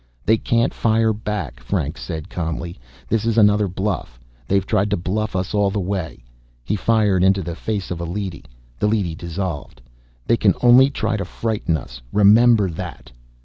"They 0.25 0.37
can't 0.39 0.73
fire 0.73 1.13
back," 1.13 1.59
Franks 1.59 2.01
said 2.01 2.27
calmly. 2.27 2.79
"This 3.07 3.23
is 3.23 3.37
another 3.37 3.67
bluff. 3.67 4.19
They've 4.47 4.65
tried 4.65 4.89
to 4.89 4.97
bluff 4.97 5.35
us 5.35 5.53
all 5.53 5.69
the 5.69 5.79
way." 5.79 6.23
He 6.63 6.75
fired 6.75 7.23
into 7.23 7.43
the 7.43 7.55
face 7.55 7.91
of 7.91 8.01
a 8.01 8.05
leady. 8.05 8.43
The 8.79 8.87
leady 8.87 9.13
dissolved. 9.13 9.79
"They 10.25 10.37
can 10.37 10.55
only 10.63 10.89
try 10.89 11.17
to 11.17 11.25
frighten 11.25 11.77
us. 11.77 12.01
Remember 12.11 12.67
that." 12.71 13.11